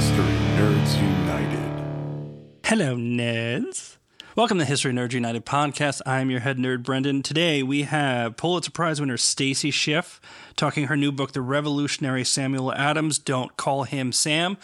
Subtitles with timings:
[0.00, 0.24] History
[0.56, 2.56] Nerds United.
[2.64, 3.98] Hello, nerds.
[4.34, 6.00] Welcome to History Nerds United podcast.
[6.06, 7.22] I'm your head nerd, Brendan.
[7.22, 10.18] Today we have Pulitzer Prize winner Stacy Schiff
[10.56, 13.18] talking her new book, The Revolutionary Samuel Adams.
[13.18, 14.56] Don't call him Sam.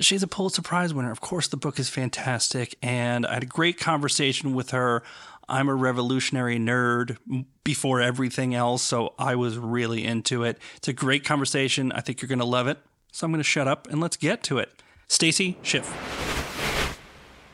[0.00, 1.12] She's a Pulitzer Prize winner.
[1.12, 5.04] Of course, the book is fantastic, and I had a great conversation with her.
[5.48, 10.58] I'm a revolutionary nerd before everything else, so I was really into it.
[10.74, 11.92] It's a great conversation.
[11.92, 12.78] I think you're going to love it.
[13.12, 14.82] So I'm going to shut up and let's get to it.
[15.08, 15.92] Stacy Schiff.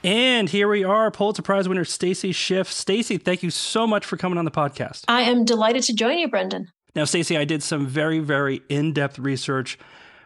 [0.05, 2.73] And here we are, Pulitzer Prize winner Stacy Schiff.
[2.73, 5.05] Stacy, thank you so much for coming on the podcast.
[5.07, 6.73] I am delighted to join you, Brendan.
[6.97, 9.79] Now, Stacy, I did some very, very in-depth research.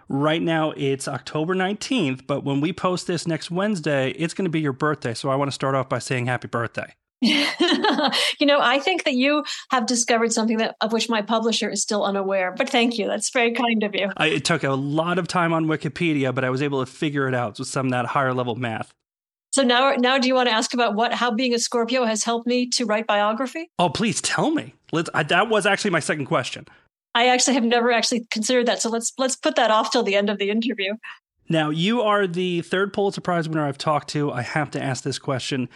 [0.09, 4.51] Right now, it's October 19th, but when we post this next Wednesday, it's going to
[4.51, 5.13] be your birthday.
[5.13, 6.95] So I want to start off by saying happy birthday.
[7.23, 11.83] you know, I think that you have discovered something that of which my publisher is
[11.83, 12.55] still unaware.
[12.57, 13.07] But thank you.
[13.07, 14.11] That's very kind of you.
[14.17, 17.27] I, it took a lot of time on Wikipedia, but I was able to figure
[17.27, 18.93] it out with some of that higher level math.
[19.53, 22.25] So now, now, do you want to ask about what how being a Scorpio has
[22.25, 23.71] helped me to write biography?
[23.79, 24.75] Oh, please tell me.
[24.93, 25.09] Let's.
[25.15, 26.67] I, that was actually my second question.
[27.15, 28.83] I actually have never actually considered that.
[28.83, 30.93] So let's let's put that off till the end of the interview.
[31.49, 34.31] Now, you are the third Pulitzer Prize winner I've talked to.
[34.31, 35.71] I have to ask this question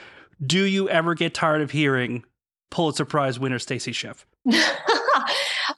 [0.44, 2.24] do you ever get tired of hearing
[2.70, 4.26] Pulitzer Prize winner Stacy Schiff?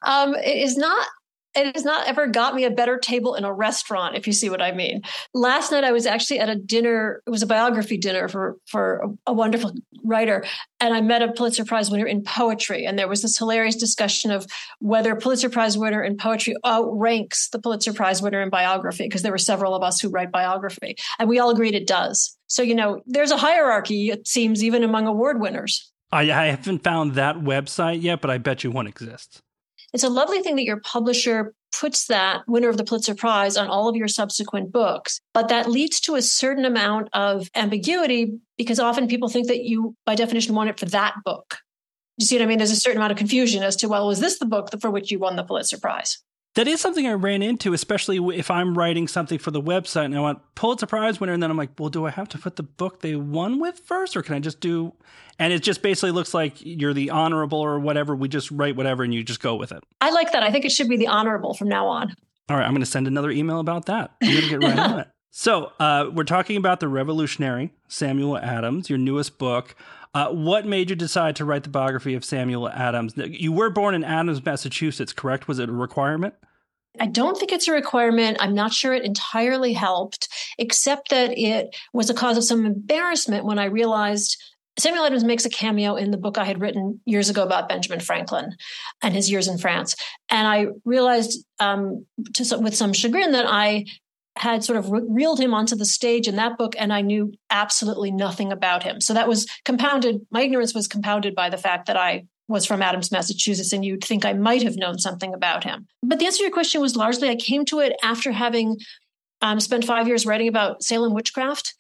[0.03, 1.07] um, it is not
[1.55, 4.49] it has not ever got me a better table in a restaurant if you see
[4.49, 5.03] what i mean
[5.35, 9.15] last night i was actually at a dinner it was a biography dinner for for
[9.27, 9.73] a, wonderful
[10.05, 10.45] writer
[10.81, 14.31] and i met a pulitzer prize winner in poetry and there was this hilarious discussion
[14.31, 14.47] of
[14.79, 19.33] whether pulitzer prize winner in poetry outranks the pulitzer prize winner in biography because there
[19.33, 22.75] were several of us who write biography and we all agreed it does so, you
[22.75, 25.91] know, there's a hierarchy, it seems, even among award winners.
[26.13, 29.41] I, I haven't found that website yet, but I bet you one exists.
[29.93, 33.69] It's a lovely thing that your publisher puts that winner of the Pulitzer Prize on
[33.69, 35.21] all of your subsequent books.
[35.35, 39.97] But that leads to a certain amount of ambiguity because often people think that you,
[40.07, 41.59] by definition, want it for that book.
[42.19, 42.59] You see what I mean?
[42.59, 45.11] There's a certain amount of confusion as to, well, was this the book for which
[45.11, 46.23] you won the Pulitzer Prize?
[46.55, 50.17] That is something I ran into, especially if I'm writing something for the website and
[50.17, 52.57] I want Pulitzer Prize winner, and then I'm like, well, do I have to put
[52.57, 54.93] the book they won with first, or can I just do?
[55.39, 58.15] And it just basically looks like you're the honorable or whatever.
[58.15, 59.83] We just write whatever and you just go with it.
[60.03, 60.43] I like that.
[60.43, 62.15] I think it should be the honorable from now on.
[62.51, 64.11] All right, I'm going to send another email about that.
[64.23, 65.09] I'm going to get right on it.
[65.31, 69.75] So uh, we're talking about the revolutionary Samuel Adams, your newest book.
[70.15, 73.15] Uh, what made you decide to write the biography of Samuel Adams?
[73.17, 75.49] You were born in Adams, Massachusetts, correct?
[75.49, 76.35] Was it a requirement?
[77.01, 78.37] I don't think it's a requirement.
[78.39, 80.29] I'm not sure it entirely helped,
[80.59, 84.37] except that it was a cause of some embarrassment when I realized
[84.79, 88.01] Samuel Adams makes a cameo in the book I had written years ago about Benjamin
[88.01, 88.57] Franklin
[89.03, 89.95] and his years in France.
[90.31, 93.87] And I realized um, to, with some chagrin that I
[94.37, 97.33] had sort of re- reeled him onto the stage in that book, and I knew
[97.51, 99.01] absolutely nothing about him.
[99.01, 102.83] So that was compounded, my ignorance was compounded by the fact that I was from
[102.83, 105.87] Adams, Massachusetts, and you'd think I might have known something about him.
[106.03, 108.79] But the answer to your question was largely I came to it after having
[109.41, 111.75] um, spent five years writing about Salem witchcraft.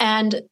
[0.00, 0.42] And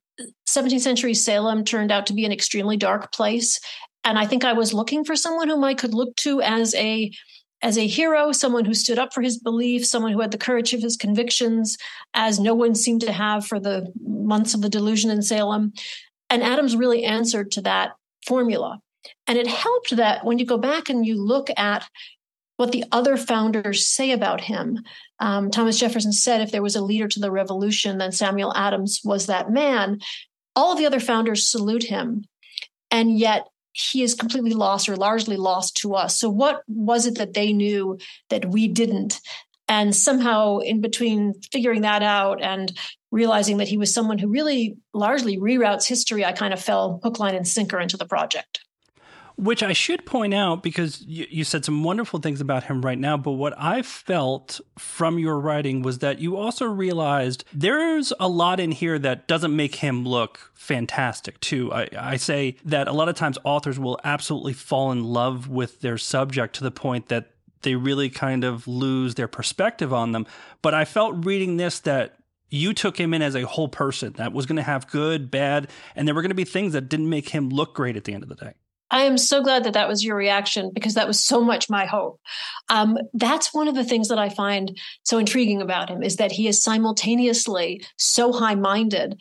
[0.48, 3.60] 17th century Salem turned out to be an extremely dark place.
[4.04, 7.12] And I think I was looking for someone whom I could look to as a
[7.62, 10.74] as a hero, someone who stood up for his beliefs, someone who had the courage
[10.74, 11.78] of his convictions,
[12.12, 15.72] as no one seemed to have for the months of the delusion in Salem.
[16.28, 17.92] And Adams really answered to that
[18.26, 18.80] formula.
[19.26, 21.88] And it helped that when you go back and you look at
[22.56, 24.80] what the other founders say about him,
[25.20, 29.00] um, Thomas Jefferson said if there was a leader to the revolution, then Samuel Adams
[29.04, 30.00] was that man.
[30.54, 32.24] All of the other founders salute him.
[32.90, 36.18] And yet he is completely lost or largely lost to us.
[36.18, 39.20] So, what was it that they knew that we didn't?
[39.68, 42.72] And somehow, in between figuring that out and
[43.10, 47.18] realizing that he was someone who really largely reroutes history, I kind of fell hook,
[47.18, 48.61] line, and sinker into the project.
[49.36, 52.98] Which I should point out because you, you, said some wonderful things about him right
[52.98, 53.16] now.
[53.16, 58.60] But what I felt from your writing was that you also realized there's a lot
[58.60, 61.72] in here that doesn't make him look fantastic, too.
[61.72, 65.80] I, I say that a lot of times authors will absolutely fall in love with
[65.80, 67.32] their subject to the point that
[67.62, 70.26] they really kind of lose their perspective on them.
[70.60, 72.16] But I felt reading this that
[72.52, 75.68] you took him in as a whole person that was going to have good, bad,
[75.96, 78.12] and there were going to be things that didn't make him look great at the
[78.12, 78.52] end of the day.
[78.92, 81.86] I am so glad that that was your reaction because that was so much my
[81.86, 82.20] hope.
[82.68, 86.30] Um, that's one of the things that I find so intriguing about him is that
[86.30, 89.18] he is simultaneously so high minded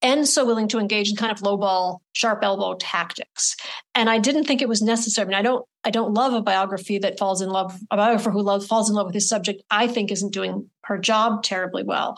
[0.00, 3.56] and so willing to engage in kind of lowball, sharp elbow tactics.
[3.96, 5.24] And I didn't think it was necessary.
[5.24, 8.30] I mean, I don't, I don't love a biography that falls in love, a biographer
[8.30, 9.60] who loves, falls in love with his subject.
[9.70, 12.16] I think isn't doing her job terribly well.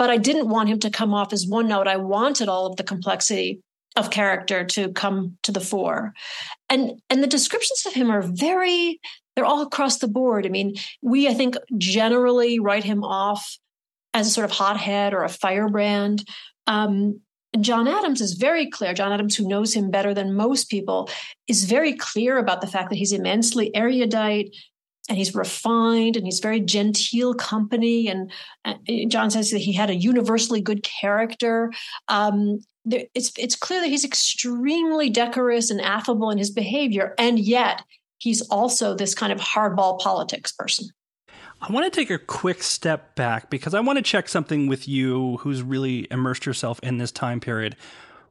[0.00, 1.86] but I didn't want him to come off as one note.
[1.86, 3.60] I wanted all of the complexity
[3.96, 6.12] of character to come to the fore.
[6.68, 9.00] And and the descriptions of him are very
[9.34, 10.46] they're all across the board.
[10.46, 13.58] I mean, we I think generally write him off
[14.14, 16.24] as a sort of hothead or a firebrand.
[16.66, 17.20] Um,
[17.60, 18.94] John Adams is very clear.
[18.94, 21.10] John Adams, who knows him better than most people,
[21.48, 24.54] is very clear about the fact that he's immensely erudite
[25.08, 28.06] and he's refined and he's very genteel company.
[28.06, 28.30] And
[28.64, 28.74] uh,
[29.08, 31.72] John says that he had a universally good character.
[32.06, 37.82] Um, it's it's clear that he's extremely decorous and affable in his behavior, and yet
[38.18, 40.88] he's also this kind of hardball politics person.
[41.62, 44.88] I want to take a quick step back because I want to check something with
[44.88, 47.76] you who's really immersed yourself in this time period.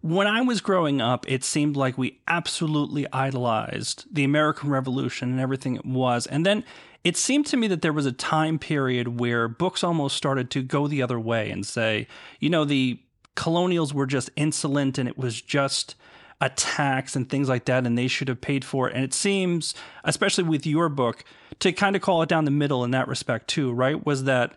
[0.01, 5.39] When I was growing up, it seemed like we absolutely idolized the American Revolution and
[5.39, 6.25] everything it was.
[6.25, 6.63] And then
[7.03, 10.63] it seemed to me that there was a time period where books almost started to
[10.63, 12.07] go the other way and say,
[12.39, 12.99] you know, the
[13.39, 15.95] colonials were just insolent and it was just
[16.41, 18.95] attacks and things like that, and they should have paid for it.
[18.95, 21.23] And it seems, especially with your book,
[21.59, 24.05] to kind of call it down the middle in that respect too, right?
[24.05, 24.55] Was that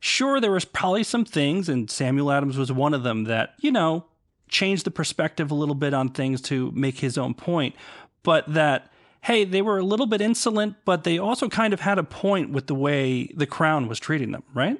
[0.00, 3.70] sure there was probably some things, and Samuel Adams was one of them that you
[3.70, 4.04] know
[4.48, 7.76] changed the perspective a little bit on things to make his own point,
[8.24, 8.90] but that
[9.22, 12.50] hey, they were a little bit insolent, but they also kind of had a point
[12.50, 14.78] with the way the crown was treating them, right?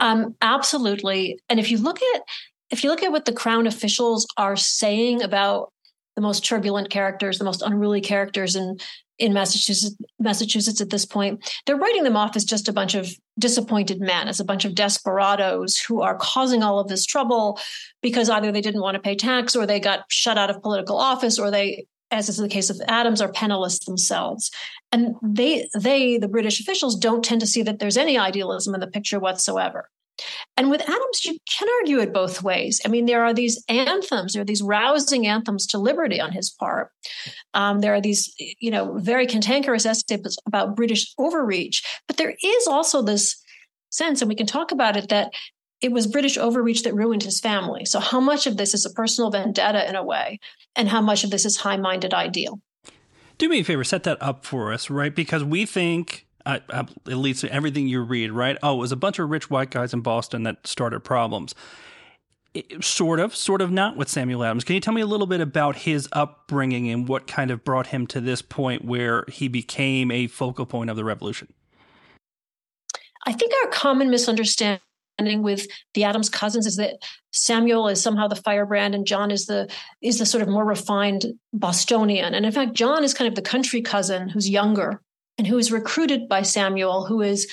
[0.00, 1.38] Um, absolutely.
[1.48, 2.22] And if you look at
[2.70, 5.72] if you look at what the crown officials are saying about
[6.16, 8.78] the most turbulent characters, the most unruly characters in
[9.16, 13.08] in Massachusetts, Massachusetts at this point, they're writing them off as just a bunch of
[13.38, 17.60] disappointed men, as a bunch of desperados who are causing all of this trouble
[18.02, 20.96] because either they didn't want to pay tax or they got shut out of political
[20.96, 24.50] office or they as is the case of Adams, are penniless themselves.
[24.92, 28.80] And they, they, the British officials, don't tend to see that there's any idealism in
[28.80, 29.90] the picture whatsoever.
[30.56, 32.80] And with Adams, you can argue it both ways.
[32.84, 36.50] I mean, there are these anthems, there are these rousing anthems to liberty on his
[36.50, 36.90] part.
[37.52, 41.82] Um, there are these, you know, very cantankerous essays about British overreach.
[42.06, 43.42] But there is also this
[43.90, 45.32] sense, and we can talk about it, that
[45.84, 47.84] it was British overreach that ruined his family.
[47.84, 50.40] So, how much of this is a personal vendetta in a way,
[50.74, 52.58] and how much of this is high minded ideal?
[53.36, 55.14] Do me a favor, set that up for us, right?
[55.14, 58.56] Because we think, uh, at least everything you read, right?
[58.62, 61.54] Oh, it was a bunch of rich white guys in Boston that started problems.
[62.54, 64.64] It, sort of, sort of not with Samuel Adams.
[64.64, 67.88] Can you tell me a little bit about his upbringing and what kind of brought
[67.88, 71.52] him to this point where he became a focal point of the revolution?
[73.26, 74.80] I think our common misunderstanding
[75.18, 76.96] with the Adams cousins is that
[77.32, 79.70] Samuel is somehow the firebrand and John is the
[80.00, 82.34] is the sort of more refined Bostonian.
[82.34, 85.00] And in fact, John is kind of the country cousin who's younger
[85.38, 87.50] and who is recruited by Samuel, who is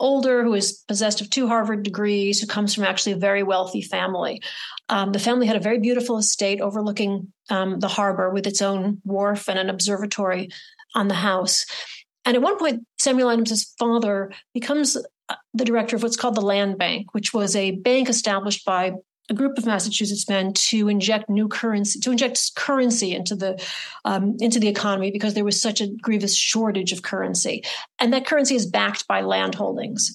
[0.00, 3.82] older, who is possessed of two Harvard degrees, who comes from actually a very wealthy
[3.82, 4.42] family.
[4.88, 9.00] Um, the family had a very beautiful estate overlooking um, the harbor with its own
[9.04, 10.50] wharf and an observatory
[10.94, 11.64] on the house.
[12.24, 14.96] And at one point, Samuel Adams's father becomes
[15.54, 18.92] the director of what's called the Land Bank, which was a bank established by
[19.30, 23.62] a group of Massachusetts men to inject new currency, to inject currency into the
[24.04, 27.62] um, into the economy because there was such a grievous shortage of currency,
[27.98, 30.12] and that currency is backed by land holdings.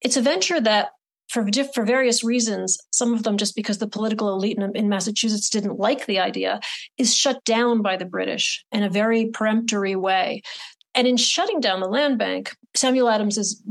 [0.00, 0.88] It's a venture that,
[1.28, 5.48] for for various reasons, some of them just because the political elite in, in Massachusetts
[5.48, 6.60] didn't like the idea,
[6.98, 10.42] is shut down by the British in a very peremptory way.
[10.94, 13.62] And in shutting down the land bank, Samuel Adams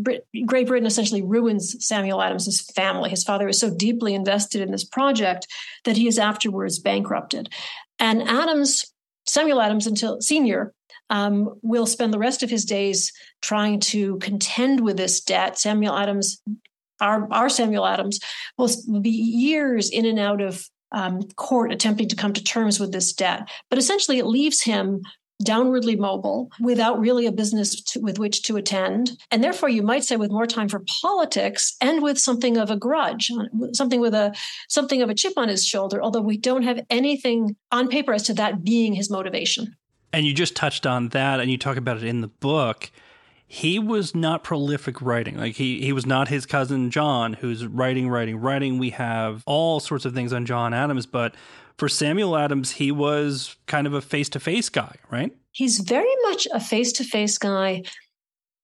[0.46, 3.10] Great Britain essentially ruins Samuel Adams's family.
[3.10, 5.48] His father is so deeply invested in this project
[5.84, 7.50] that he is afterwards bankrupted.
[8.00, 8.92] And Adams,
[9.26, 10.74] Samuel Adams, until senior,
[11.10, 13.12] um, will spend the rest of his days
[13.42, 15.60] trying to contend with this debt.
[15.60, 16.42] Samuel Adams,
[17.00, 18.20] our, our Samuel Adams,
[18.58, 18.70] will
[19.02, 23.14] be years in and out of um, court attempting to come to terms with this
[23.14, 23.50] debt.
[23.70, 25.02] But essentially, it leaves him
[25.42, 29.12] downwardly mobile without really a business to, with which to attend.
[29.32, 32.78] And therefore, you might say with more time for politics and with something of a
[32.78, 33.32] grudge,
[33.74, 34.34] something with a
[34.68, 38.24] something of a chip on his shoulder, although we don't have anything on paper as
[38.24, 39.76] to that being his motivation.
[40.14, 42.92] And you just touched on that and you talk about it in the book.
[43.48, 45.38] He was not prolific writing.
[45.38, 48.78] Like he he was not his cousin John who's writing, writing, writing.
[48.78, 51.36] We have all sorts of things on John Adams, but
[51.82, 55.32] for Samuel Adams, he was kind of a face to face guy, right?
[55.52, 57.82] He's very much a face to face guy.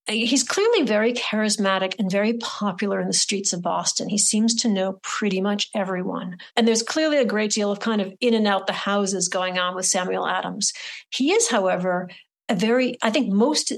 [0.08, 4.08] He's clearly very charismatic and very popular in the streets of Boston.
[4.08, 6.38] He seems to know pretty much everyone.
[6.56, 9.58] And there's clearly a great deal of kind of in and out the houses going
[9.58, 10.72] on with Samuel Adams.
[11.10, 12.12] He is, however,
[12.50, 13.74] a very, I think, most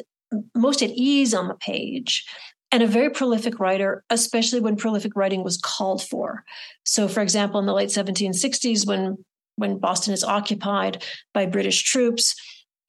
[0.53, 2.25] most at ease on the page
[2.72, 6.43] and a very prolific writer, especially when prolific writing was called for.
[6.84, 9.17] So, for example, in the late 1760s, when
[9.60, 12.36] when Boston is occupied by British troops,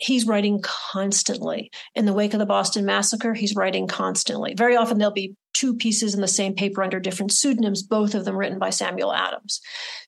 [0.01, 1.71] he's writing constantly.
[1.95, 4.55] In the wake of the Boston Massacre, he's writing constantly.
[4.55, 8.25] Very often there'll be two pieces in the same paper under different pseudonyms, both of
[8.25, 9.61] them written by Samuel Adams.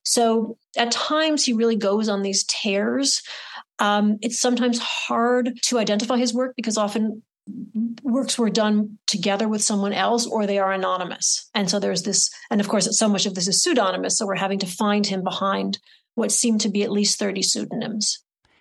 [0.03, 3.21] So at times he really goes on these tears.
[3.77, 7.21] Um, it's sometimes hard to identify his work because often
[8.03, 11.49] works were done together with someone else or they are anonymous.
[11.53, 14.17] And so there's this, and of course, so much of this is pseudonymous.
[14.17, 15.79] So we're having to find him behind
[16.15, 18.19] what seemed to be at least 30 pseudonyms.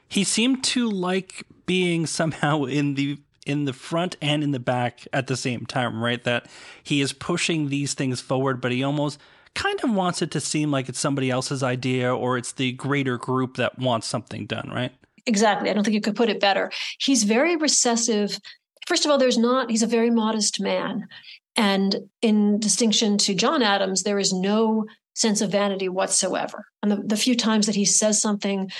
[0.09, 5.01] He seemed to like being somehow in the in the front and in the back
[5.13, 6.23] at the same time, right?
[6.23, 6.47] That
[6.83, 9.19] he is pushing these things forward, but he almost
[9.55, 13.19] kind of wants it to seem like it's somebody else's idea or it's the greater
[13.19, 14.93] group that wants something done, right?
[15.27, 15.71] Exactly.
[15.71, 16.71] I don't think you could put it better.
[16.99, 18.39] He's very recessive.
[18.87, 21.07] First of all, there's not, he's a very modest man.
[21.55, 26.67] And in distinction to John Adams, there is no sense of vanity whatsoever.
[26.83, 28.71] And the, the few times that he says something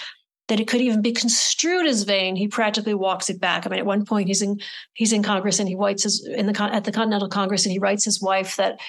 [0.49, 3.67] that it could even be construed as vain, he practically walks it back.
[3.67, 4.59] I mean, at one point he's in
[4.95, 7.79] he's in Congress and he writes his in the at the Continental Congress and he
[7.79, 8.81] writes his wife that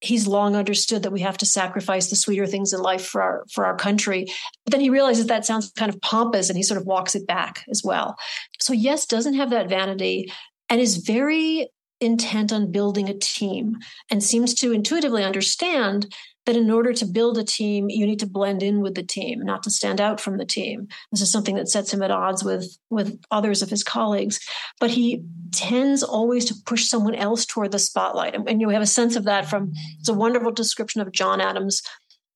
[0.00, 3.44] he's long understood that we have to sacrifice the sweeter things in life for our
[3.50, 4.26] for our country.
[4.64, 7.26] But then he realizes that sounds kind of pompous and he sort of walks it
[7.26, 8.16] back as well.
[8.60, 10.32] So yes, doesn't have that vanity
[10.68, 11.68] and is very
[12.00, 13.76] intent on building a team
[14.10, 16.12] and seems to intuitively understand
[16.50, 19.40] that in order to build a team, you need to blend in with the team,
[19.44, 20.88] not to stand out from the team.
[21.12, 24.40] This is something that sets him at odds with, with others of his colleagues.
[24.80, 28.34] But he tends always to push someone else toward the spotlight.
[28.34, 31.40] And, and you have a sense of that from it's a wonderful description of John
[31.40, 31.82] Adams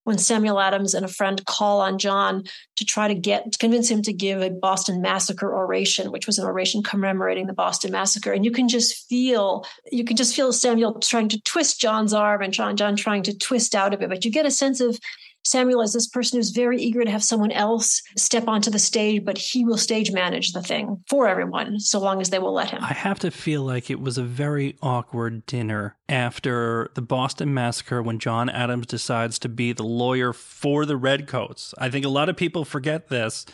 [0.04, 2.44] when Samuel Adams and a friend call on John
[2.76, 6.38] to try to get to convince him to give a Boston Massacre oration, which was
[6.38, 8.32] an oration commemorating the Boston Massacre.
[8.32, 12.42] And you can just feel you can just feel Samuel trying to twist John's arm
[12.42, 14.08] and John John trying to twist out of it.
[14.08, 14.98] But you get a sense of
[15.46, 19.24] Samuel is this person who's very eager to have someone else step onto the stage,
[19.24, 22.70] but he will stage manage the thing for everyone so long as they will let
[22.70, 22.82] him.
[22.82, 28.02] I have to feel like it was a very awkward dinner after the Boston Massacre
[28.02, 31.74] when John Adams decides to be the lawyer for the Redcoats.
[31.78, 33.44] I think a lot of people forget this.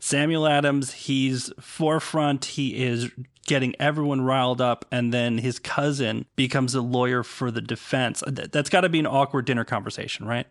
[0.00, 3.10] Samuel Adams, he's forefront, he is
[3.46, 8.22] getting everyone riled up, and then his cousin becomes a lawyer for the defense.
[8.26, 10.46] That's got to be an awkward dinner conversation, right?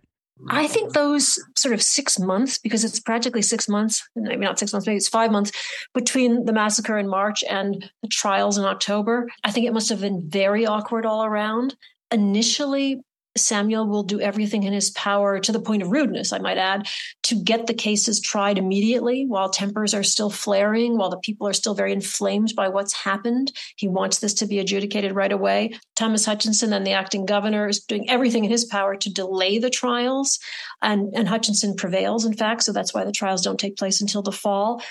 [0.50, 4.74] I think those sort of six months, because it's practically six months, maybe not six
[4.74, 5.52] months, maybe it's five months
[5.94, 9.28] between the massacre in March and the trials in October.
[9.44, 11.76] I think it must have been very awkward all around.
[12.12, 13.02] Initially,
[13.38, 16.88] Samuel will do everything in his power, to the point of rudeness, I might add,
[17.24, 21.54] to get the cases tried immediately while tempers are still flaring, while the people are
[21.54, 23.52] still very inflamed by what's happened.
[23.76, 25.74] He wants this to be adjudicated right away.
[25.96, 29.70] Thomas Hutchinson and the acting governor is doing everything in his power to delay the
[29.70, 30.40] trials.
[30.82, 32.64] And, and Hutchinson prevails, in fact.
[32.64, 34.82] So that's why the trials don't take place until the fall.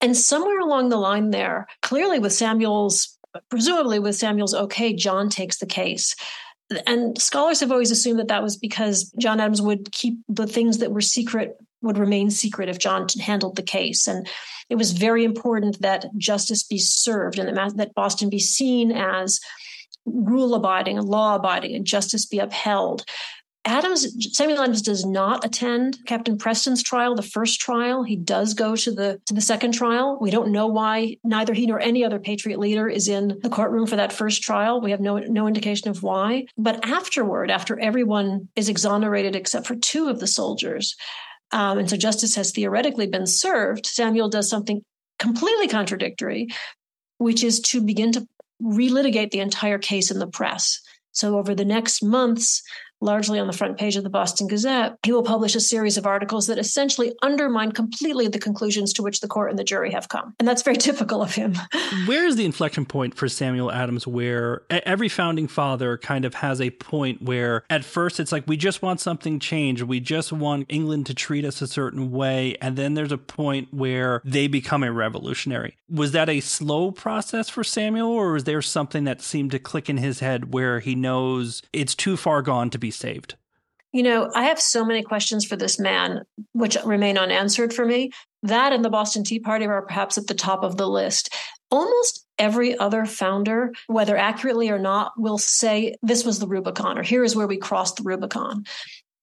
[0.00, 3.16] And somewhere along the line there, clearly with Samuel's,
[3.48, 6.14] presumably with Samuel's okay, John takes the case
[6.86, 10.78] and scholars have always assumed that that was because John Adams would keep the things
[10.78, 14.06] that were secret would remain secret if John handled the case.
[14.06, 14.28] And
[14.68, 19.40] it was very important that justice be served and that, Boston be seen as
[20.04, 23.04] rule abiding and law abiding and justice be upheld.
[23.64, 28.02] Adams, Samuel Adams does not attend Captain Preston's trial, the first trial.
[28.02, 30.18] He does go to the to the second trial.
[30.20, 33.86] We don't know why neither he nor any other Patriot leader is in the courtroom
[33.86, 34.80] for that first trial.
[34.80, 36.46] We have no no indication of why.
[36.56, 40.96] But afterward, after everyone is exonerated except for two of the soldiers,
[41.52, 44.82] um, and so justice has theoretically been served, Samuel does something
[45.18, 46.48] completely contradictory,
[47.18, 48.26] which is to begin to
[48.62, 50.80] relitigate the entire case in the press.
[51.12, 52.62] So over the next months,
[53.00, 56.06] largely on the front page of the Boston Gazette, he will publish a series of
[56.06, 60.08] articles that essentially undermine completely the conclusions to which the court and the jury have
[60.08, 60.34] come.
[60.38, 61.54] And that's very typical of him.
[62.06, 66.60] where is the inflection point for Samuel Adams where every founding father kind of has
[66.60, 69.82] a point where at first it's like, we just want something changed.
[69.82, 72.56] We just want England to treat us a certain way.
[72.60, 75.76] And then there's a point where they become a revolutionary.
[75.90, 79.88] Was that a slow process for Samuel, or was there something that seemed to click
[79.88, 83.36] in his head where he knows it's too far gone to be be saved?
[83.92, 88.10] You know, I have so many questions for this man, which remain unanswered for me.
[88.42, 91.34] That and the Boston Tea Party are perhaps at the top of the list.
[91.70, 97.02] Almost every other founder, whether accurately or not, will say this was the Rubicon or
[97.02, 98.64] here is where we crossed the Rubicon.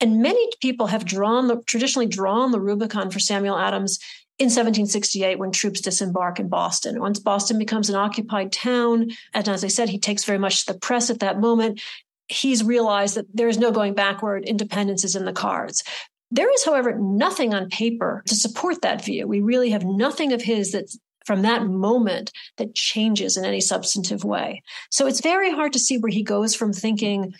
[0.01, 4.00] And many people have drawn the traditionally drawn the Rubicon for Samuel Adams
[4.38, 7.00] in 1768 when troops disembark in Boston.
[7.00, 10.77] Once Boston becomes an occupied town, and as I said, he takes very much the
[10.77, 11.81] press at that moment.
[12.27, 14.46] He's realized that there is no going backward.
[14.46, 15.84] Independence is in the cards.
[16.32, 19.27] There is, however, nothing on paper to support that view.
[19.27, 24.24] We really have nothing of his that's from that moment that changes in any substantive
[24.24, 24.62] way.
[24.91, 27.34] So it's very hard to see where he goes from thinking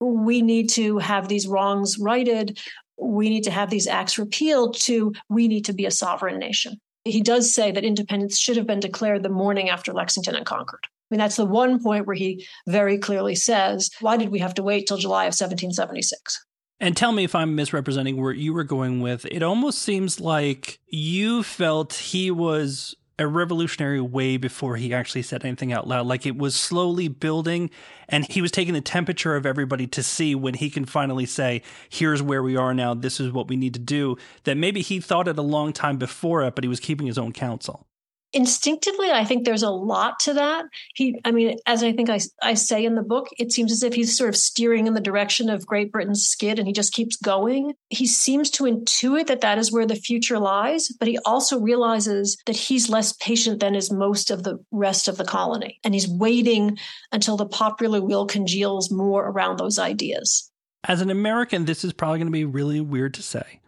[0.00, 2.58] we need to have these wrongs righted,
[2.96, 6.80] we need to have these acts repealed, to we need to be a sovereign nation.
[7.04, 10.86] He does say that independence should have been declared the morning after Lexington and Concord.
[11.10, 14.54] I mean, that's the one point where he very clearly says, why did we have
[14.54, 16.44] to wait till July of 1776?
[16.80, 19.24] And tell me if I'm misrepresenting where you were going with.
[19.26, 25.44] It almost seems like you felt he was a revolutionary way before he actually said
[25.44, 26.06] anything out loud.
[26.06, 27.70] Like it was slowly building,
[28.08, 31.62] and he was taking the temperature of everybody to see when he can finally say,
[31.88, 32.94] Here's where we are now.
[32.94, 34.16] This is what we need to do.
[34.44, 37.18] That maybe he thought it a long time before it, but he was keeping his
[37.18, 37.87] own counsel
[38.32, 40.66] instinctively i think there's a lot to that.
[40.94, 43.82] He i mean as i think I, I say in the book it seems as
[43.82, 46.92] if he's sort of steering in the direction of great britain's skid and he just
[46.92, 47.74] keeps going.
[47.88, 52.36] He seems to intuit that that is where the future lies but he also realizes
[52.46, 55.80] that he's less patient than is most of the rest of the colony.
[55.82, 56.78] And he's waiting
[57.12, 60.50] until the popular will congeals more around those ideas.
[60.84, 63.60] As an american this is probably going to be really weird to say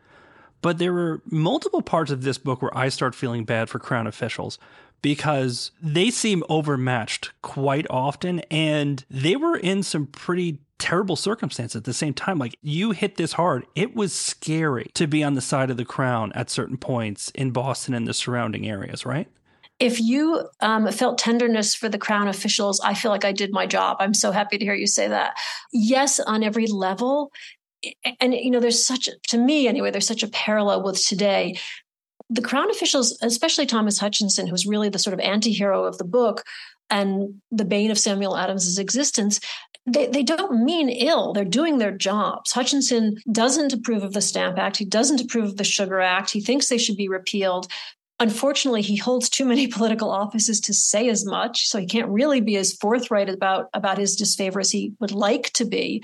[0.63, 4.07] but there were multiple parts of this book where I start feeling bad for Crown
[4.07, 4.59] officials
[5.03, 11.85] because they seem overmatched quite often and they were in some pretty terrible circumstances at
[11.85, 12.39] the same time.
[12.39, 13.67] Like you hit this hard.
[13.75, 17.51] It was scary to be on the side of the crown at certain points in
[17.51, 19.29] Boston and the surrounding areas, right?
[19.79, 23.65] If you um, felt tenderness for the crown officials, I feel like I did my
[23.65, 23.97] job.
[23.99, 25.39] I'm so happy to hear you say that.
[25.73, 27.33] Yes, on every level,
[28.21, 31.59] and you know there's such to me anyway there's such a parallel with today.
[32.29, 36.45] The crown officials especially thomas hutchinson who's really the sort of anti-hero of the book
[36.89, 39.41] and the bane of samuel adams's existence
[39.87, 41.33] they, they don't mean ill.
[41.33, 42.53] They're doing their jobs.
[42.53, 44.77] Hutchinson doesn't approve of the stamp act.
[44.77, 46.31] He doesn't approve of the sugar act.
[46.31, 47.67] He thinks they should be repealed.
[48.19, 52.41] Unfortunately he holds too many political offices to say as much so he can't really
[52.41, 56.03] be as forthright about about his disfavor as he would like to be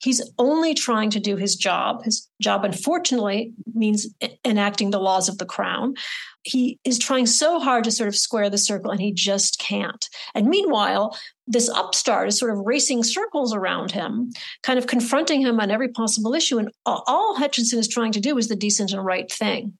[0.00, 2.04] He's only trying to do his job.
[2.04, 4.06] His job, unfortunately, means
[4.44, 5.94] enacting the laws of the crown.
[6.42, 10.08] He is trying so hard to sort of square the circle, and he just can't.
[10.34, 14.32] And meanwhile, this upstart is sort of racing circles around him,
[14.62, 16.58] kind of confronting him on every possible issue.
[16.58, 19.74] And all Hutchinson is trying to do is the decent and right thing.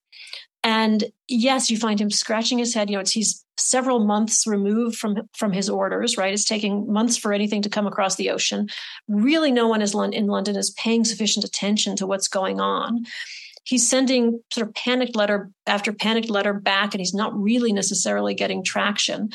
[0.65, 2.91] And yes, you find him scratching his head.
[2.91, 6.17] You know, he's several months removed from from his orders.
[6.17, 8.69] Right, it's taking months for anything to come across the ocean.
[9.09, 13.05] Really, no one is in London is paying sufficient attention to what's going on.
[13.67, 18.33] He's sending sort of panicked letter after panicked letter back, and he's not really necessarily
[18.33, 19.31] getting traction.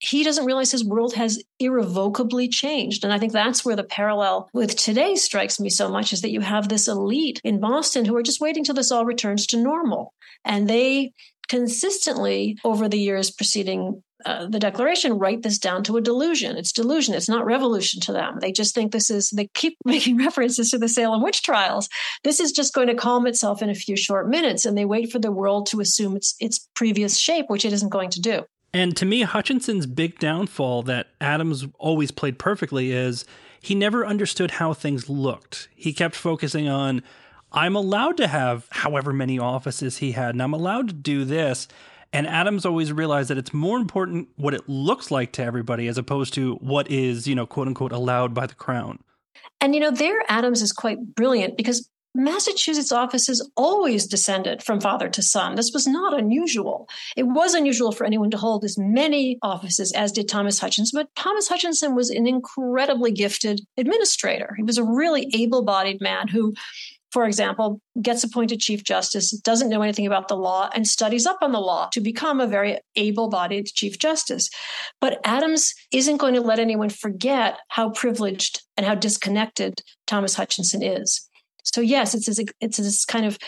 [0.00, 3.04] He doesn't realize his world has irrevocably changed.
[3.04, 6.32] And I think that's where the parallel with today strikes me so much is that
[6.32, 9.56] you have this elite in Boston who are just waiting till this all returns to
[9.56, 10.12] normal.
[10.44, 11.12] And they
[11.48, 16.56] consistently, over the years preceding uh, the declaration, write this down to a delusion.
[16.56, 17.14] It's delusion.
[17.14, 18.38] It's not revolution to them.
[18.40, 21.88] They just think this is, they keep making references to the Salem witch trials.
[22.24, 24.64] This is just going to calm itself in a few short minutes.
[24.64, 27.90] And they wait for the world to assume its, its previous shape, which it isn't
[27.90, 28.44] going to do.
[28.72, 33.24] And to me, Hutchinson's big downfall that Adams always played perfectly is
[33.60, 35.68] he never understood how things looked.
[35.74, 37.02] He kept focusing on
[37.52, 41.68] I'm allowed to have however many offices he had, and I'm allowed to do this.
[42.12, 45.98] And Adams always realized that it's more important what it looks like to everybody as
[45.98, 49.00] opposed to what is, you know, quote unquote, allowed by the crown.
[49.60, 55.08] And, you know, there Adams is quite brilliant because Massachusetts offices always descended from father
[55.10, 55.54] to son.
[55.54, 56.88] This was not unusual.
[57.14, 61.14] It was unusual for anyone to hold as many offices as did Thomas Hutchinson, but
[61.14, 64.54] Thomas Hutchinson was an incredibly gifted administrator.
[64.56, 66.54] He was a really able bodied man who
[67.10, 71.38] for example, gets appointed Chief Justice, doesn't know anything about the law, and studies up
[71.40, 74.50] on the law to become a very able bodied Chief Justice.
[75.00, 80.82] But Adams isn't going to let anyone forget how privileged and how disconnected Thomas Hutchinson
[80.82, 81.28] is.
[81.64, 83.38] So, yes, it's this, it's this kind of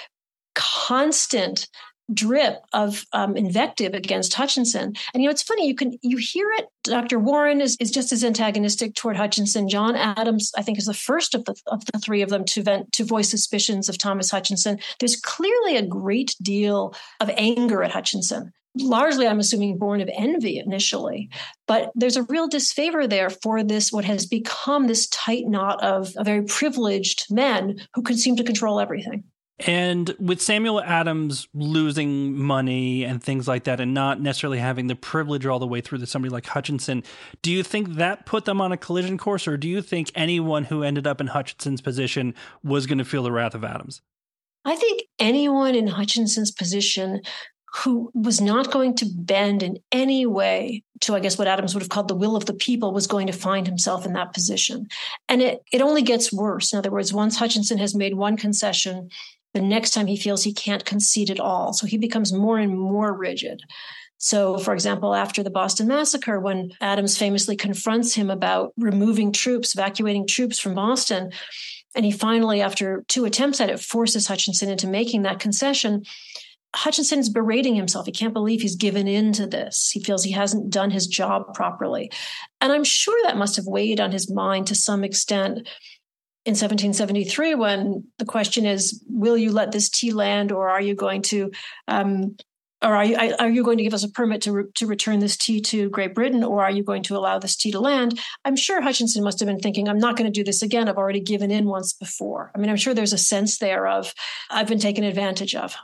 [0.54, 1.68] constant
[2.12, 4.94] drip of um, invective against Hutchinson.
[5.12, 6.68] And you know, it's funny you can you hear it.
[6.84, 7.18] Dr.
[7.18, 9.68] Warren is, is just as antagonistic toward Hutchinson.
[9.68, 12.62] John Adams, I think, is the first of the of the three of them to
[12.62, 14.78] vent to voice suspicions of Thomas Hutchinson.
[14.98, 18.52] There's clearly a great deal of anger at Hutchinson.
[18.80, 21.30] largely, I'm assuming, born of envy initially.
[21.66, 26.14] But there's a real disfavor there for this, what has become this tight knot of,
[26.16, 29.24] of very privileged men who can seem to control everything.
[29.66, 34.94] And with Samuel Adams losing money and things like that, and not necessarily having the
[34.94, 37.02] privilege all the way through to somebody like Hutchinson,
[37.42, 40.64] do you think that put them on a collision course, or do you think anyone
[40.64, 44.00] who ended up in Hutchinson's position was going to feel the wrath of Adams?
[44.64, 47.22] I think anyone in Hutchinson's position
[47.82, 51.82] who was not going to bend in any way to, I guess, what Adams would
[51.82, 54.88] have called the will of the people, was going to find himself in that position.
[55.28, 56.72] And it, it only gets worse.
[56.72, 59.10] In other words, once Hutchinson has made one concession,
[59.54, 61.72] the next time he feels he can't concede at all.
[61.72, 63.62] So he becomes more and more rigid.
[64.18, 69.74] So, for example, after the Boston Massacre, when Adams famously confronts him about removing troops,
[69.74, 71.30] evacuating troops from Boston,
[71.94, 76.02] and he finally, after two attempts at it, forces Hutchinson into making that concession.
[76.74, 78.06] Hutchinson's berating himself.
[78.06, 79.90] He can't believe he's given in to this.
[79.90, 82.10] He feels he hasn't done his job properly.
[82.60, 85.66] And I'm sure that must have weighed on his mind to some extent
[86.48, 90.94] in 1773 when the question is will you let this tea land or are you
[90.94, 91.50] going to
[91.86, 92.36] um,
[92.82, 95.18] or are you are you going to give us a permit to re, to return
[95.18, 98.20] this tea to Great Britain, or are you going to allow this tea to land?
[98.44, 100.88] I'm sure Hutchinson must have been thinking, I'm not going to do this again.
[100.88, 102.52] I've already given in once before.
[102.54, 104.14] I mean, I'm sure there's a sense there of
[104.48, 105.76] I've been taken advantage of.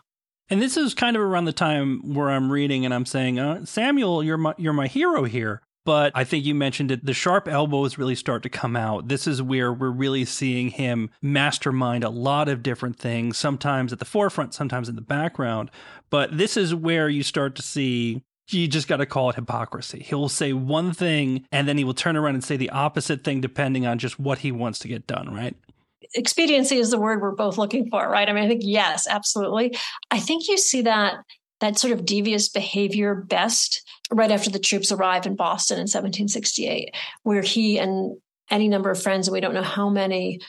[0.48, 3.64] And this is kind of around the time where I'm reading and I'm saying, uh,
[3.64, 5.62] Samuel, you're my you're my hero here.
[5.84, 7.04] But I think you mentioned it.
[7.04, 9.08] The sharp elbows really start to come out.
[9.08, 13.98] This is where we're really seeing him mastermind a lot of different things, sometimes at
[13.98, 15.70] the forefront, sometimes in the background.
[16.08, 20.00] But this is where you start to see you just got to call it hypocrisy.
[20.00, 23.40] He'll say one thing and then he will turn around and say the opposite thing
[23.40, 25.56] depending on just what he wants to get done, right?
[26.14, 28.28] Expediency is the word we're both looking for, right?
[28.28, 29.76] I mean, I think yes, absolutely.
[30.10, 31.14] I think you see that
[31.64, 36.94] that sort of devious behavior best right after the troops arrive in Boston in 1768,
[37.22, 38.16] where he and
[38.50, 40.40] any number of friends, and we don't know how many,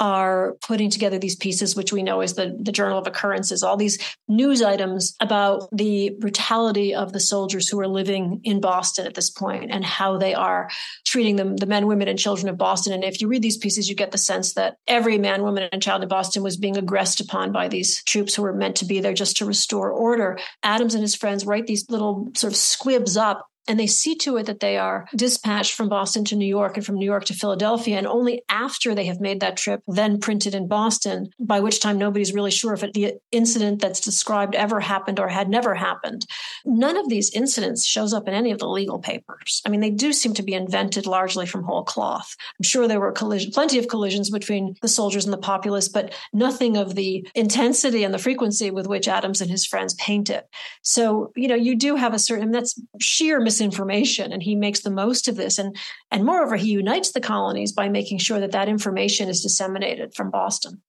[0.00, 3.76] are putting together these pieces, which we know is the, the Journal of Occurrences, all
[3.76, 9.14] these news items about the brutality of the soldiers who are living in Boston at
[9.14, 10.70] this point and how they are
[11.04, 12.94] treating them, the men, women, and children of Boston.
[12.94, 15.82] And if you read these pieces, you get the sense that every man, woman, and
[15.82, 19.00] child in Boston was being aggressed upon by these troops who were meant to be
[19.00, 20.38] there just to restore order.
[20.62, 24.36] Adams and his friends write these little sort of squibs up and they see to
[24.36, 27.34] it that they are dispatched from Boston to New York and from New York to
[27.34, 27.98] Philadelphia.
[27.98, 31.96] And only after they have made that trip, then printed in Boston, by which time
[31.96, 36.26] nobody's really sure if it, the incident that's described ever happened or had never happened.
[36.64, 39.62] None of these incidents shows up in any of the legal papers.
[39.64, 42.34] I mean, they do seem to be invented largely from whole cloth.
[42.58, 46.12] I'm sure there were collision, plenty of collisions between the soldiers and the populace, but
[46.32, 50.48] nothing of the intensity and the frequency with which Adams and his friends paint it.
[50.82, 54.90] So, you know, you do have a certain, that's sheer information and he makes the
[54.90, 55.58] most of this.
[55.58, 55.76] And
[56.10, 60.30] and moreover he unites the colonies by making sure that that information is disseminated from
[60.30, 60.82] boston.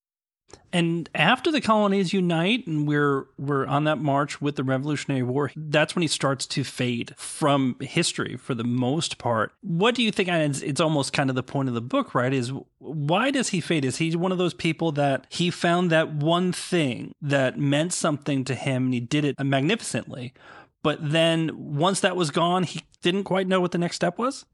[0.74, 5.52] And after the colonies unite and we're we're on that march with the revolutionary war
[5.56, 9.52] that's when he starts to fade from history for the most part.
[9.62, 12.34] What do you think it's, it's almost kind of the point of the book right
[12.34, 13.86] is why does he fade?
[13.86, 18.46] Is he one of those people that he found that one thing that meant something
[18.46, 20.34] to him and he did it magnificently
[20.84, 24.46] but then once that was gone, he didn't quite know what the next step was?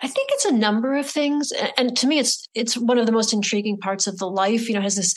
[0.00, 1.52] I think it's a number of things.
[1.78, 4.68] And to me, it's it's one of the most intriguing parts of the life.
[4.68, 5.14] You know, has this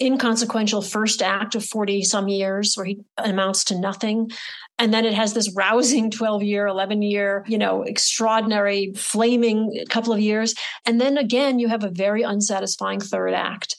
[0.00, 4.30] inconsequential first act of 40 some years where he amounts to nothing.
[4.78, 10.12] And then it has this rousing 12 year, 11 year, you know, extraordinary flaming couple
[10.12, 10.54] of years.
[10.86, 13.76] And then again, you have a very unsatisfying third act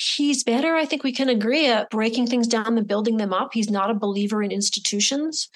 [0.00, 3.50] he's better, I think we can agree, at breaking things down and building them up.
[3.52, 5.48] He's not a believer in institutions.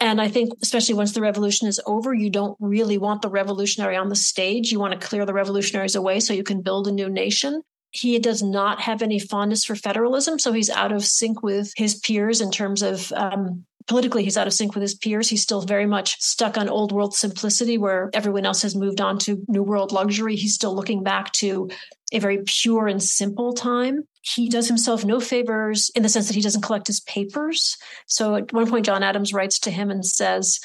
[0.00, 3.96] And I think, especially once the revolution is over, you don't really want the revolutionary
[3.96, 4.70] on the stage.
[4.70, 7.62] You want to clear the revolutionaries away so you can build a new nation.
[7.90, 11.96] He does not have any fondness for federalism, so he's out of sync with his
[11.96, 15.62] peers in terms of um, politically he's out of sync with his peers he's still
[15.62, 19.62] very much stuck on old world simplicity where everyone else has moved on to new
[19.62, 21.68] world luxury he's still looking back to
[22.12, 24.04] a very pure and simple time.
[24.22, 27.76] He does himself no favors in the sense that he doesn't collect his papers.
[28.06, 30.58] So at one point, John Adams writes to him and says,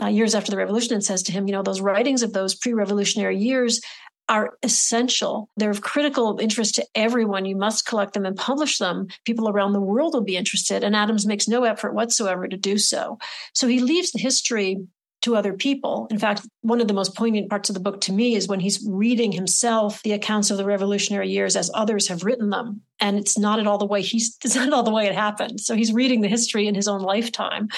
[0.00, 2.54] uh, years after the revolution, and says to him, you know, those writings of those
[2.54, 3.80] pre revolutionary years
[4.28, 5.48] are essential.
[5.56, 7.44] They're of critical interest to everyone.
[7.44, 9.08] You must collect them and publish them.
[9.24, 10.84] People around the world will be interested.
[10.84, 13.18] And Adams makes no effort whatsoever to do so.
[13.54, 14.78] So he leaves the history
[15.20, 16.06] to other people.
[16.10, 18.60] In fact, one of the most poignant parts of the book to me is when
[18.60, 22.82] he's reading himself the accounts of the revolutionary years as others have written them.
[23.00, 25.60] And it's not at all the way he's it's not all the way it happened.
[25.60, 27.68] So he's reading the history in his own lifetime.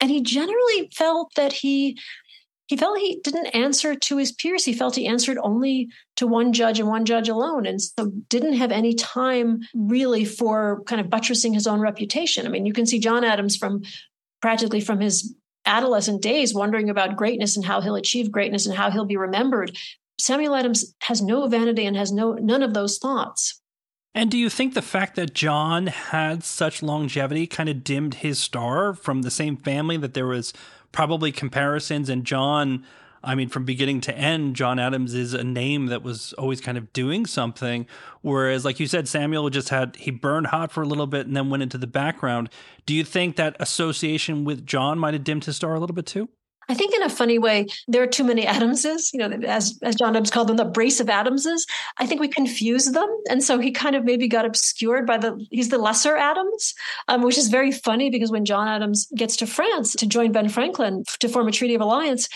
[0.00, 1.98] And he generally felt that he
[2.66, 4.64] he felt he didn't answer to his peers.
[4.64, 7.64] He felt he answered only to one judge and one judge alone.
[7.64, 12.46] And so didn't have any time really for kind of buttressing his own reputation.
[12.46, 13.82] I mean, you can see John Adams from
[14.42, 18.90] practically from his adolescent days wondering about greatness and how he'll achieve greatness and how
[18.90, 19.76] he'll be remembered.
[20.18, 23.60] Samuel Adams has no vanity and has no none of those thoughts.
[24.14, 28.38] And do you think the fact that John had such longevity kind of dimmed his
[28.38, 30.54] star from the same family that there was
[30.96, 32.82] probably comparisons and John
[33.24, 36.78] I mean, from beginning to end, John Adams is a name that was always kind
[36.78, 37.86] of doing something.
[38.22, 41.36] Whereas, like you said, Samuel just had, he burned hot for a little bit and
[41.36, 42.50] then went into the background.
[42.84, 46.06] Do you think that association with John might have dimmed his star a little bit
[46.06, 46.28] too?
[46.68, 49.94] I think in a funny way, there are too many Adamses, you know, as, as
[49.94, 51.66] John Adams called them, the brace of Adamses.
[51.98, 53.08] I think we confuse them.
[53.30, 56.74] And so he kind of maybe got obscured by the, he's the lesser Adams,
[57.08, 60.48] um, which is very funny because when John Adams gets to France to join Ben
[60.48, 62.28] Franklin to form a treaty of alliance,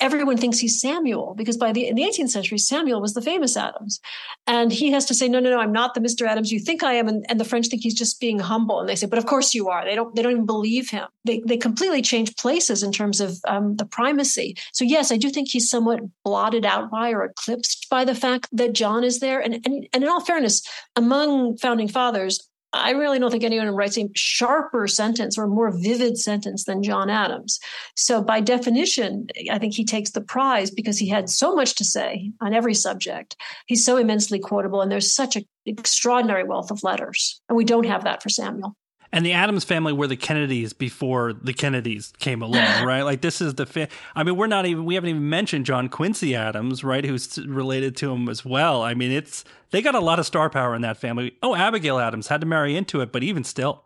[0.00, 3.56] everyone thinks he's Samuel because by the in the 18th century, Samuel was the famous
[3.56, 4.00] Adams,
[4.46, 6.26] and he has to say, "No, no, no, I'm not the Mr.
[6.26, 8.88] Adams you think I am," and, and the French think he's just being humble, and
[8.88, 11.06] they say, "But of course you are." They don't they don't even believe him.
[11.24, 14.56] They they completely change places in terms of um, the primacy.
[14.72, 18.48] So yes, I do think he's somewhat blotted out by or eclipsed by the fact
[18.52, 20.62] that John is there, and and, and in all fairness,
[20.96, 26.18] among founding fathers, I really don't think anyone writes a sharper sentence or more vivid
[26.18, 27.58] sentence than John Adams.
[27.94, 31.84] So, by definition, I think he takes the prize because he had so much to
[31.84, 33.36] say on every subject.
[33.66, 37.40] He's so immensely quotable, and there's such an extraordinary wealth of letters.
[37.48, 38.76] And we don't have that for Samuel.
[39.12, 43.02] And the Adams family were the Kennedys before the Kennedys came along, right?
[43.02, 45.88] Like this is the fa- I mean, we're not even we haven't even mentioned John
[45.88, 47.04] Quincy Adams, right?
[47.04, 48.82] Who's related to him as well.
[48.82, 51.36] I mean, it's they got a lot of star power in that family.
[51.42, 53.84] Oh, Abigail Adams had to marry into it, but even still.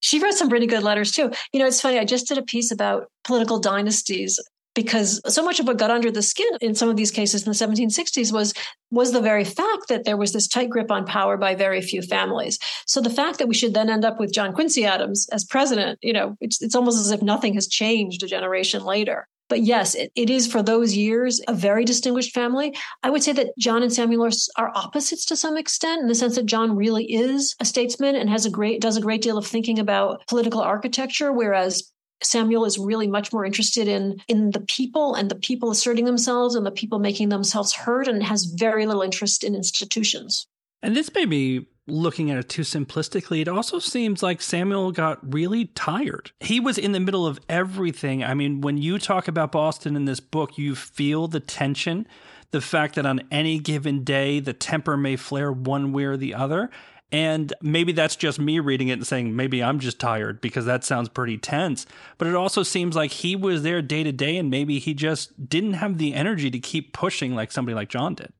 [0.00, 1.30] She wrote some pretty good letters too.
[1.52, 1.98] You know, it's funny.
[1.98, 4.38] I just did a piece about political dynasties
[4.76, 7.50] because so much of what got under the skin in some of these cases in
[7.50, 8.54] the 1760s was
[8.92, 12.02] was the very fact that there was this tight grip on power by very few
[12.02, 12.58] families.
[12.86, 15.98] So the fact that we should then end up with John Quincy Adams as president,
[16.02, 19.26] you know, it's, it's almost as if nothing has changed a generation later.
[19.48, 22.76] But yes, it, it is for those years a very distinguished family.
[23.02, 26.14] I would say that John and Samuel are, are opposites to some extent in the
[26.14, 29.38] sense that John really is a statesman and has a great does a great deal
[29.38, 34.60] of thinking about political architecture, whereas Samuel is really much more interested in in the
[34.60, 38.86] people and the people asserting themselves and the people making themselves heard and has very
[38.86, 40.46] little interest in institutions.
[40.82, 43.40] And this may be looking at it too simplistically.
[43.40, 46.32] It also seems like Samuel got really tired.
[46.40, 48.24] He was in the middle of everything.
[48.24, 52.06] I mean, when you talk about Boston in this book, you feel the tension,
[52.50, 56.34] the fact that on any given day the temper may flare one way or the
[56.34, 56.70] other.
[57.12, 60.82] And maybe that's just me reading it and saying, maybe I'm just tired because that
[60.82, 61.86] sounds pretty tense.
[62.18, 65.48] But it also seems like he was there day to day and maybe he just
[65.48, 68.32] didn't have the energy to keep pushing like somebody like John did.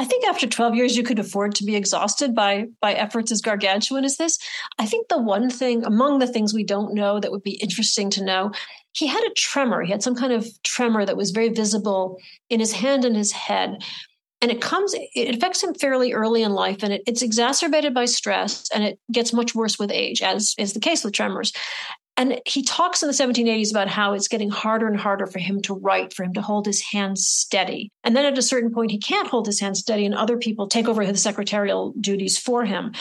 [0.00, 3.40] I think after 12 years, you could afford to be exhausted by by efforts as
[3.40, 4.38] gargantuan as this.
[4.78, 8.08] I think the one thing among the things we don't know that would be interesting
[8.10, 8.52] to know,
[8.92, 9.82] he had a tremor.
[9.82, 13.32] He had some kind of tremor that was very visible in his hand and his
[13.32, 13.82] head,
[14.40, 18.04] and it comes it affects him fairly early in life and it, it's exacerbated by
[18.04, 21.52] stress and it gets much worse with age as is the case with tremors.
[22.16, 25.62] And he talks in the 1780s about how it's getting harder and harder for him
[25.62, 27.92] to write for him to hold his hands steady.
[28.02, 30.66] And then at a certain point he can't hold his hands steady and other people
[30.66, 32.92] take over his secretarial duties for him.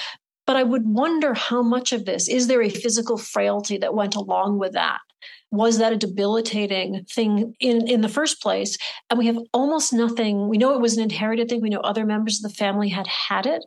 [0.45, 4.15] But i would wonder how much of this is there a physical frailty that went
[4.15, 4.99] along with that
[5.51, 8.77] was that a debilitating thing in, in the first place?
[9.09, 10.49] And we have almost nothing.
[10.49, 11.61] We know it was an inherited thing.
[11.61, 13.63] We know other members of the family had had it.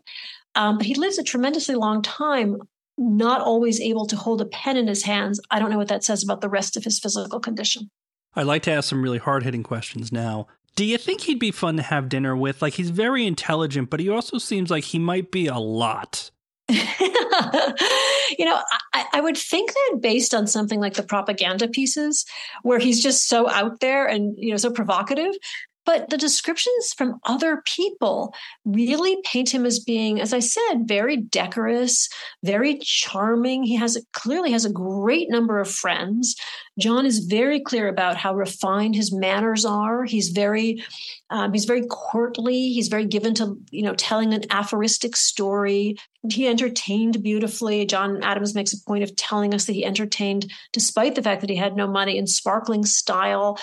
[0.54, 2.58] Um, but he lives a tremendously long time,
[2.98, 5.40] not always able to hold a pen in his hands.
[5.50, 7.90] I don't know what that says about the rest of his physical condition.
[8.34, 10.48] I'd like to ask some really hard hitting questions now.
[10.76, 12.62] Do you think he'd be fun to have dinner with?
[12.62, 16.30] Like, he's very intelligent, but he also seems like he might be a lot.
[18.38, 18.61] you know,
[18.92, 22.24] I, I, would think that based on something like the propaganda pieces,
[22.62, 25.33] where he's just so out there and you know so provocative,
[25.90, 28.33] but the descriptions from other people
[28.64, 32.09] really paint him as being, as I said, very decorous,
[32.44, 33.64] very charming.
[33.64, 36.37] He has clearly has a great number of friends.
[36.79, 40.05] John is very clear about how refined his manners are.
[40.05, 40.85] He's very
[41.31, 42.72] um, he's very courtly.
[42.72, 45.96] He's very given to you know telling an aphoristic story.
[46.31, 47.85] He entertained beautifully.
[47.85, 51.50] John Adams makes a point of telling us that he entertained despite the fact that
[51.50, 53.59] he had no money in sparkling style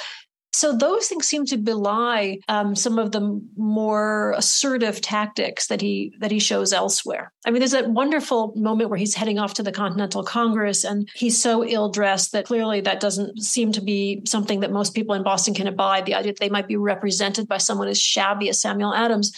[0.58, 6.16] So those things seem to belie um, some of the more assertive tactics that he
[6.20, 7.32] that he shows elsewhere.
[7.46, 11.08] I mean, there's that wonderful moment where he's heading off to the Continental Congress and
[11.14, 15.14] he's so ill dressed that clearly that doesn't seem to be something that most people
[15.14, 16.08] in Boston can abide.
[16.08, 19.34] The idea that they might be represented by someone as shabby as Samuel Adams.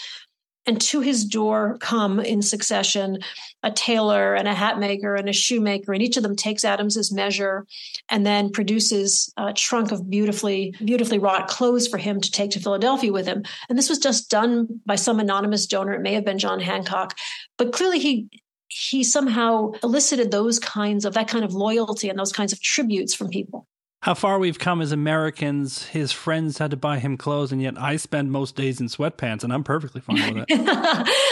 [0.66, 3.20] And to his door come in succession
[3.64, 7.12] a tailor and a hat maker and a shoemaker, and each of them takes Adams's
[7.12, 7.66] measure
[8.10, 12.60] and then produces a trunk of beautifully, beautifully wrought clothes for him to take to
[12.60, 13.44] Philadelphia with him.
[13.68, 15.94] And this was just done by some anonymous donor.
[15.94, 17.18] It may have been John Hancock,
[17.58, 18.30] but clearly he
[18.72, 23.16] he somehow elicited those kinds of that kind of loyalty and those kinds of tributes
[23.16, 23.66] from people
[24.02, 25.88] how far we've come as Americans.
[25.88, 29.44] His friends had to buy him clothes, and yet I spend most days in sweatpants,
[29.44, 30.60] and I'm perfectly fine with it.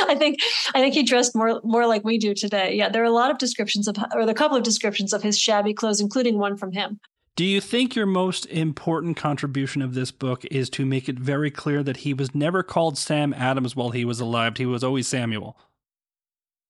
[0.10, 0.40] I think
[0.76, 2.76] I think he dressed more more like we do today.
[2.76, 5.40] Yeah, there are a lot of descriptions of, or a couple of descriptions of his
[5.40, 7.00] shabby clothes, including one from him.
[7.38, 11.52] Do you think your most important contribution of this book is to make it very
[11.52, 14.58] clear that he was never called Sam Adams while he was alive?
[14.58, 15.56] He was always Samuel.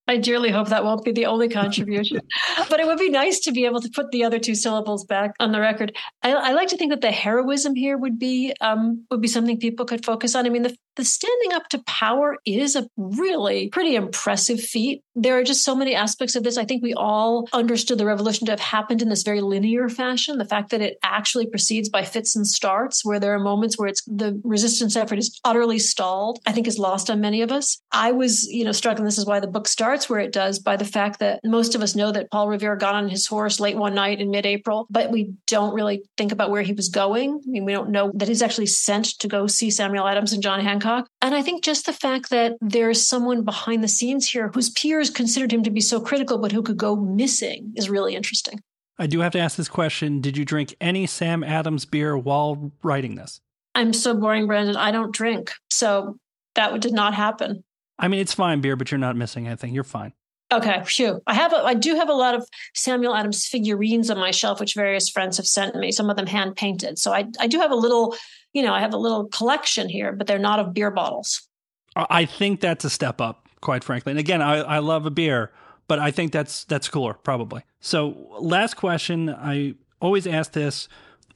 [0.08, 2.22] I dearly hope that won't be the only contribution,
[2.70, 5.32] but it would be nice to be able to put the other two syllables back
[5.40, 5.96] on the record.
[6.24, 9.60] I, I like to think that the heroism here would be um, would be something
[9.60, 10.46] people could focus on.
[10.46, 15.04] I mean, the the standing up to power is a really pretty impressive feat.
[15.16, 16.58] There are just so many aspects of this.
[16.58, 20.38] I think we all understood the revolution to have happened in this very linear fashion.
[20.38, 23.88] The fact that it actually proceeds by fits and starts, where there are moments where
[23.88, 27.80] it's the resistance effort is utterly stalled, I think is lost on many of us.
[27.92, 30.60] I was, you know, struck, and this is why the book starts where it does,
[30.60, 33.60] by the fact that most of us know that Paul Revere got on his horse
[33.60, 37.40] late one night in mid-April, but we don't really think about where he was going.
[37.46, 40.42] I mean, we don't know that he's actually sent to go see Samuel Adams and
[40.42, 41.10] John Hancock Hancock.
[41.22, 45.10] And I think just the fact that there's someone behind the scenes here whose peers
[45.10, 48.62] considered him to be so critical, but who could go missing is really interesting.
[49.00, 52.72] I do have to ask this question Did you drink any Sam Adams beer while
[52.84, 53.42] writing this?
[53.76, 54.76] I'm so boring, Brandon.
[54.76, 55.54] I don't drink.
[55.70, 56.18] So
[56.56, 57.64] that did not happen.
[58.00, 59.74] I mean, it's fine beer, but you're not missing anything.
[59.74, 60.14] You're fine.
[60.52, 61.22] Okay, phew.
[61.28, 64.62] I have a, I do have a lot of Samuel Adams figurines on my shelf,
[64.62, 65.92] which various friends have sent me.
[65.92, 66.98] Some of them hand painted.
[67.00, 68.16] So I I do have a little
[68.54, 71.48] you know, I have a little collection here, but they're not of beer bottles.
[71.96, 74.12] I think that's a step up, quite frankly.
[74.12, 75.52] And again, I, I love a beer,
[75.88, 77.64] but I think that's that's cooler, probably.
[77.80, 79.30] So, last question.
[79.30, 80.88] I always ask this,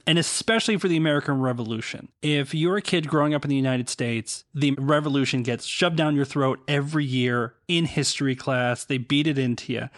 [0.06, 2.08] and especially for the American Revolution.
[2.22, 6.16] If you're a kid growing up in the United States, the revolution gets shoved down
[6.16, 8.84] your throat every year in history class.
[8.84, 9.88] They beat it into you.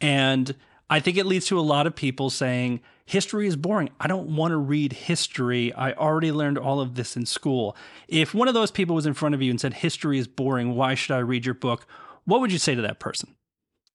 [0.00, 0.54] And
[0.88, 3.90] I think it leads to a lot of people saying, history is boring.
[4.00, 5.72] I don't want to read history.
[5.74, 7.76] I already learned all of this in school.
[8.08, 10.74] If one of those people was in front of you and said, history is boring,
[10.74, 11.86] why should I read your book?
[12.24, 13.34] What would you say to that person?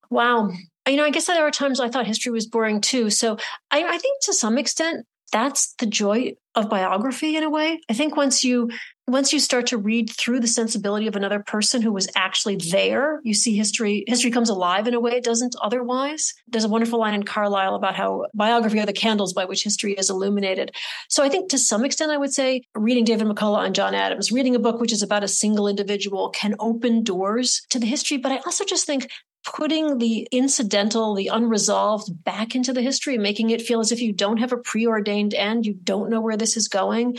[0.09, 0.51] Wow.
[0.87, 3.09] You know, I guess there are times I thought history was boring too.
[3.09, 3.37] So
[3.71, 7.81] I, I think to some extent, that's the joy of biography in a way.
[7.89, 8.69] I think once you
[9.07, 13.19] once you start to read through the sensibility of another person who was actually there,
[13.23, 16.33] you see history history comes alive in a way it doesn't otherwise.
[16.47, 19.93] There's a wonderful line in Carlyle about how biography are the candles by which history
[19.93, 20.71] is illuminated.
[21.09, 24.31] So I think to some extent I would say reading David McCullough and John Adams,
[24.31, 28.17] reading a book which is about a single individual can open doors to the history,
[28.17, 29.09] but I also just think
[29.45, 34.11] putting the incidental, the unresolved back into the history, making it feel as if you
[34.11, 37.17] don't have a preordained end, you don't know where this is going,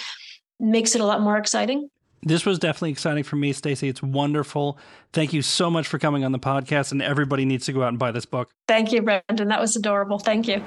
[0.59, 1.89] makes it a lot more exciting.
[2.23, 3.89] This was definitely exciting for me, Stacy.
[3.89, 4.79] It's wonderful.
[5.13, 7.89] Thank you so much for coming on the podcast, and everybody needs to go out
[7.89, 8.51] and buy this book.
[8.67, 9.49] Thank you, Brandon.
[9.49, 10.19] That was adorable.
[10.19, 10.65] Thank you.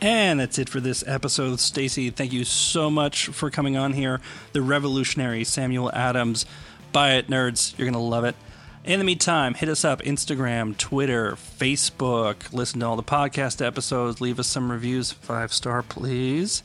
[0.00, 1.58] And that's it for this episode.
[1.58, 4.20] Stacy, thank you so much for coming on here.
[4.52, 6.46] The revolutionary Samuel Adams.
[6.92, 7.76] Buy it, nerds.
[7.76, 8.36] You're going to love it.
[8.82, 12.50] In the meantime, hit us up Instagram, Twitter, Facebook.
[12.52, 14.22] Listen to all the podcast episodes.
[14.22, 16.62] Leave us some reviews, five star, please.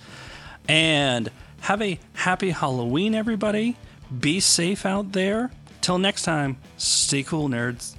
[0.67, 1.29] And
[1.61, 3.75] have a happy Halloween, everybody.
[4.17, 5.51] Be safe out there.
[5.81, 7.95] Till next time, stay cool, nerds.